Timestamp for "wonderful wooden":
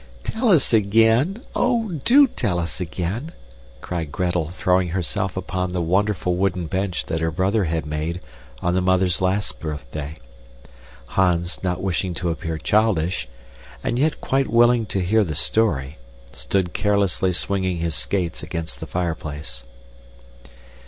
5.83-6.65